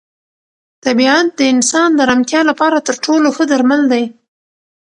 طبیعت 0.85 1.27
د 1.37 1.41
انسان 1.53 1.89
د 1.95 1.99
ارامتیا 2.05 2.41
لپاره 2.49 2.77
تر 2.87 2.95
ټولو 3.05 3.27
ښه 3.35 3.43
درمل 3.51 3.81
دی. 3.93 4.03